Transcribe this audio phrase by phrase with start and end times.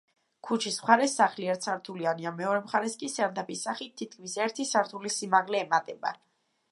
[0.47, 6.15] ქუჩის მხარეს სახლი ერთსართულიანია, მეორე მხარეს კი სარდაფის სახით თითქმის ერთი სართულის სიმაღლე ემატება.